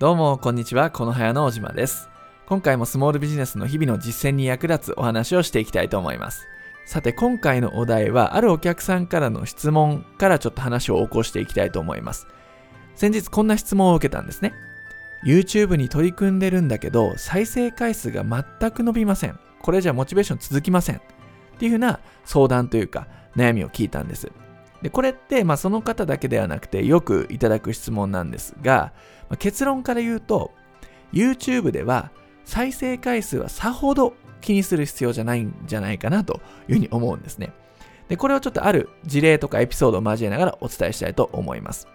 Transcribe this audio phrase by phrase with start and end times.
[0.00, 0.90] どうも、こんにちは。
[0.90, 2.08] このはやの小島です。
[2.46, 6.48] 今回もスモールビジネスの日々の実践に役立つお話をしていきたいと思います。
[6.84, 12.26] さて、今回のお題は、あるお客さんからの質問からちょっと話を起こしていきたいと思います。
[12.96, 14.52] 先日こんな質問を受けたんですね。
[15.24, 19.38] YouTube に取り組んでるんだけど、再生回数が全く伸びません。
[19.62, 20.96] これじゃモチベーション続きません。
[20.96, 21.00] っ
[21.56, 23.06] ていうふうな相談というか、
[23.36, 24.32] 悩みを聞いたんです。
[24.84, 28.92] でこれって、まあ、その方だけではなくてよくいただく質問なんですが、
[29.30, 30.52] まあ結論から言うと
[31.10, 32.10] YouTube では
[32.44, 37.54] 再生回数はさほど気にする必要じゃないんじゃないかなというふうに思うんですね。
[38.08, 41.88] でこれをちょっとある事例とかエピソードを交えながらお伝えしたいと思います。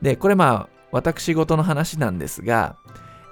[0.00, 2.76] でこれまあ私事の話なんですが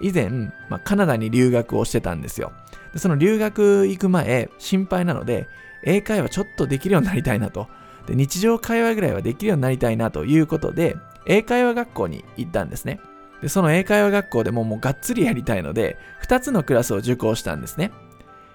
[0.03, 0.29] 以前、
[0.69, 2.53] まあ、カナダに留学をしてたんですよ。
[2.93, 5.49] でその留学行く前心配なので
[5.85, 7.67] 英会話ちょっとできるようになりたいなと
[8.07, 13.01] で日常会話ぐらいはできるようになりたいなということで英会話学校に行ったんですね。
[13.43, 17.93] でその英会話学校でももうがっつりやりたいので2つのクラスを受講したんですね。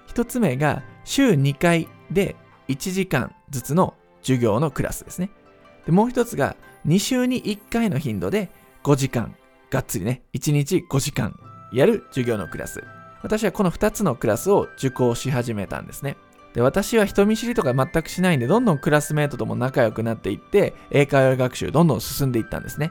[0.08, 2.36] 1つ目が週2回で
[2.68, 5.30] 1時間ずつの授業のクラスですね。
[5.86, 8.50] でもう1つが2週に1回の頻度で
[8.82, 9.34] 5時間
[9.70, 11.38] がっつりね1日5時間
[11.72, 12.82] やる授業のクラス。
[13.22, 16.16] 私はこの2つのクラスを受講し始めたんですね。
[16.54, 22.90] で私は人見知りとか全くしないんでどんどんクラスメートとも仲良くなっていって英会話学習どんどん進んでいったんですね。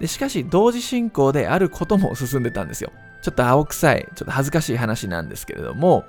[0.00, 2.92] でしかし同時進行であることも進んでたんですよ。
[3.22, 6.04] ちょっと青臭いちょっと恥ずかしい話なんですけれども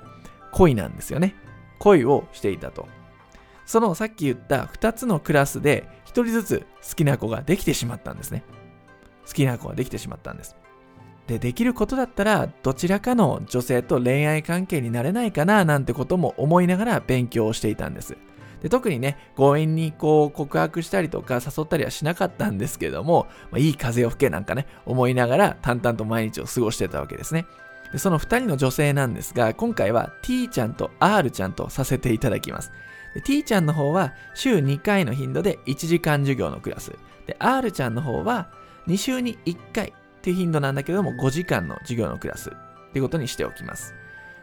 [0.52, 1.34] 恋なんですよね。
[1.78, 2.88] 恋をしていたと。
[3.64, 8.44] そのさっき言った2つのクラスで1人ずつ好きな子ができてしまったんですね。
[9.26, 10.56] 好きな子ができてしまったんです。
[11.26, 18.16] でできることだったらどちらかの女性と恋愛関係になれないかななんてことも思いながら勉強をしていたんです。
[18.62, 27.46] で特にね強引にこう告白したりとか誘ったりはしなかったんですけども、まあ、いい風を吹けなんかね思いながら淡々と毎日を過ごしてたわけですね。
[27.92, 32.72] でその2人の女性なんですが今回は T ちゃんと R ちゃんとさせていただきます。
[33.24, 36.92] T ちゃんの方は週2回の頻度で1時間授業のクラス。
[37.26, 38.48] で R ちゃんの方は
[38.86, 39.92] 2週に1回
[40.26, 42.52] っていう頻度なんだけども5時間の授業のクラスっ
[42.92, 43.94] ていうことにしておきます。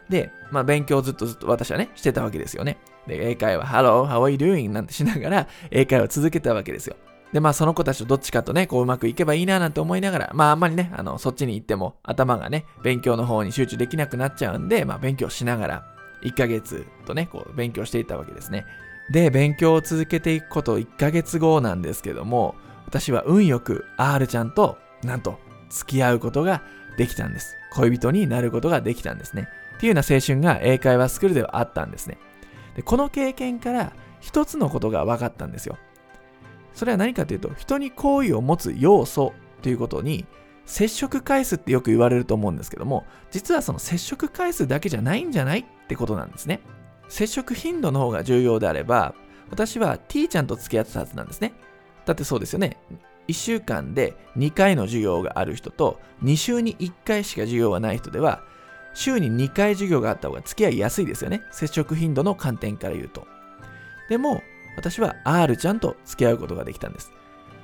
[0.07, 2.77] で、まあ勉強をずっとずっと私はね、してたわけですよね。
[3.05, 4.69] で、英会話、Hello, how are you doing?
[4.69, 6.95] なんてしながら英会話を続けたわけですよ。
[7.33, 15.85] で、まあその子たちとどっちかとね、こううまくいけばいいななんて思いながら、まああんまりね、あの、そっちに行っても頭がね、勉強の方に集中できなくなっちゃうんで、まあ勉強しながら、
[16.21, 18.65] 1ヶ月とね、こう勉強していたわけですね。
[19.11, 22.55] で、勉強を続けていくこと1ヶ月後なんですけども、
[22.85, 25.39] 私は運よく R ちゃんと、なんと、
[25.73, 26.61] 付き合うことが
[26.97, 27.55] できたんです。
[27.73, 29.47] 恋人になることができたんですね。
[29.77, 32.17] っていうような青春が英会話スクールではあったんですね。
[32.75, 35.77] でこの経験から一つのことが分かったんですよ。
[36.73, 40.25] それは何かというと、人に好意を持つ要素ということに、
[40.65, 46.61] 接触回数ってよく言われると思うんですけども、実はその接触回数だけじゃないんじゃないってことなんですね。
[47.09, 49.13] 接触頻度の方が重要であれば、
[49.51, 51.53] 私は T ちゃんと付き合ってたはずなんですね。
[52.05, 52.77] だってそうですよね。
[53.27, 58.43] 1週間で2回の授業がある人と2週に1回しか授業がない人では
[58.93, 61.41] 週に2回授業があった方が付き合いやすいですよね。
[61.51, 63.27] 接触頻度の観点から言うと。
[64.09, 64.41] でも
[64.75, 67.11] 私は R ちゃんと付き合うことができたんです。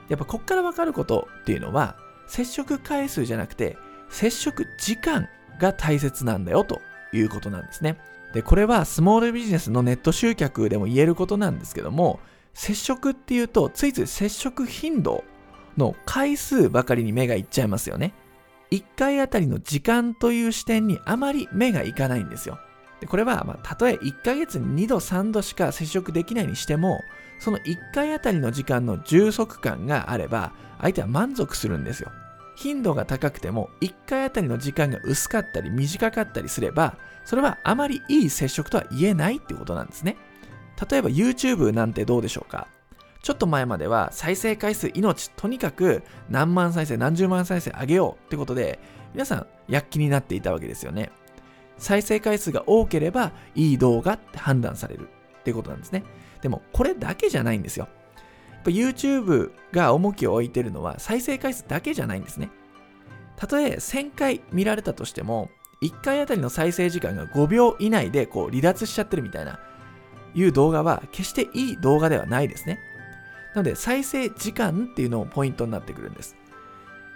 [0.08, 1.96] やっぱこっから分かることっていうのは
[2.28, 3.78] 接触回数じゃなくて
[4.09, 5.28] 接触時間
[5.59, 6.81] が大切なんだよと
[7.14, 7.97] いうことなんですね。
[8.34, 12.20] でこれはスモールビジネスのネット集客でも言えることなんですけども
[12.53, 15.24] 接触っていうとついつい接触頻度
[15.79, 18.13] の回数ばかりに目がいっちゃいますよね。
[18.69, 22.59] 1回あたりの時間という視点にあまり目がいかないんですよ。
[23.01, 27.01] でこれは、まあ、たとえ1ヶ月に2度3度しか接触できないにしても、
[27.40, 30.51] その1回あたりの時間の充足感があれば、
[30.81, 32.11] 相手は満足するんですよ。
[32.57, 40.17] 頻度が高くても、1回あたりの時間が薄かったり短かったりすれば、それはあまりいい接触とは言えないってことなんですね。
[40.90, 42.67] 例えば YouTube なんてどうでしょうか？
[43.22, 48.80] ちょっと前までは再生回数命、とにかく何万再生、何十万再生上げようってことで、
[49.14, 51.11] 皆さん躍起になっていたわけですよね。
[51.78, 55.09] 再生回数が多ければいい動画って判断される
[55.40, 56.03] ってことなんですね。
[56.41, 57.88] でもこれだけじゃないんですよ。
[58.66, 62.49] YouTube が重きを置いてるのは再生回数だけじゃないんですね。
[63.35, 65.49] たとえ1000回見られたとしても、
[65.82, 69.59] 1回あたりの再生時間が5秒以内でこう離脱しちゃってるみたいな、
[70.35, 72.79] いう動画は決していい動画ではないですね。
[73.53, 76.35] なので再生時間っていうのもポイントになってくるんです。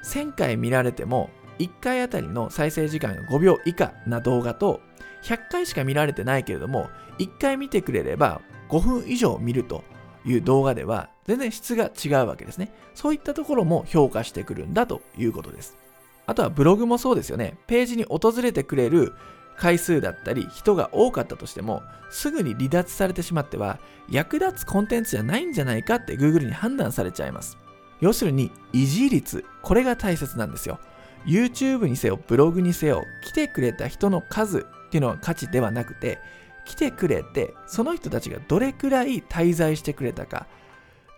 [0.06, 4.81] 1000回見られても1回あたりの再生時間が5秒以下な動画と
[5.24, 6.89] 100回しか見られてないけれども
[7.19, 9.83] 1回見てくれれば5分以上見ると
[10.25, 12.74] いう動画では全然質が違うわけですね。
[12.95, 15.77] そういったところも評価してくるんだということです。
[16.25, 17.57] あとはブログもそうですよね。
[17.68, 19.13] ページに訪れてくれる
[19.58, 23.80] 回数だったり人が多かったとしてもすぐに離脱されてしまっては
[24.10, 27.58] 役立つコンテンツじゃないんじゃないかって Google に判断されちゃいます。
[28.02, 30.80] 要するに維持率これが大切なんですよ。
[31.26, 36.20] YouTube にせよブログにせよ来てくれた人の数っていうのは価値ではなくて
[36.66, 40.48] 来てくれてその人たちがどれくらい滞在してくれたか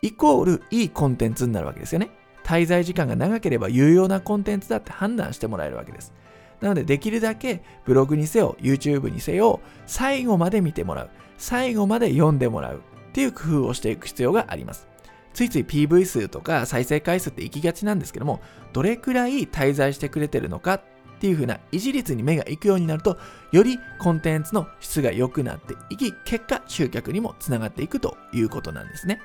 [0.02, 2.12] イコールいいコンテンツになるわけですよね。
[2.44, 6.14] 滞在時間が長ければ有用なコンテンツだって判断してもらえるわけです。
[6.62, 11.10] なのでできるだけブログにせよ YouTube にせよ最後まで見てもらう。
[11.38, 12.78] 最後まで読んでもらう。
[12.78, 14.88] っていう工夫をしていく必要があります。
[15.34, 18.40] ついつい PV 数とか再生回数って行きがちなんですけども
[18.72, 20.82] どれくらい滞在してくれてるのかっ
[21.20, 23.18] ていう風な維持率に目が行くようになると
[23.52, 29.20] よりコンテンツの質が良くなっていき結果集客にもつながっていくということなんですね。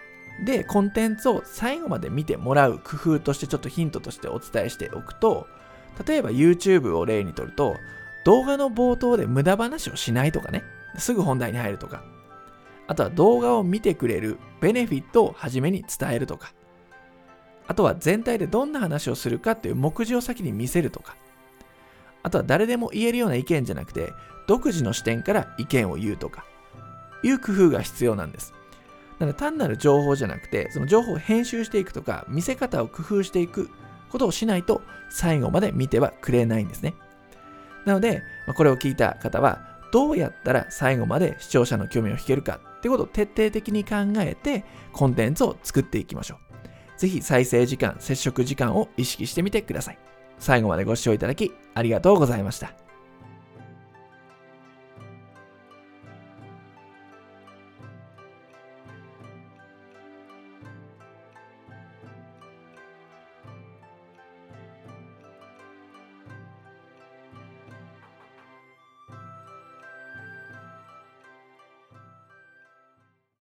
[0.45, 5.47] でコンテンツを最後まで見てもらう工夫としてちょっとヒントとしてお伝えしておくと
[6.07, 7.77] 例えば YouTube を例にとると、
[8.25, 10.63] 動画の冒頭で無駄話をしないとかね、
[10.99, 12.03] すぐ本題に入るとか、
[12.87, 16.53] あとは動画を見てくれるベネフィットを初めに伝えるとか、
[17.67, 21.17] あとは全体でどんな話をするかっていう目次を先に見せるとか、
[22.23, 24.13] あとは誰でも言えるような意見じゃなくて、
[24.47, 26.45] 独自の視点から意見を言うとか、
[27.23, 28.53] いう工夫が必要なんです。
[29.19, 33.71] なので単なる情報じゃなくて、その情報を編集していくとか、見せ方を工夫していく
[34.11, 36.95] ことをしないと最後まで見てはくれないんですね。
[37.85, 38.23] なので、
[38.55, 39.61] これを聞いた方は、
[39.93, 46.99] どうやったら最後まで視聴者の興味を引けるかってことを徹底的に考えてコンテンツを作っていきましょう。
[47.01, 49.99] ぜひ再生時間、接触時間を意識してみてください。
[50.39, 52.90] 最後までご視聴いただきありがとうございました。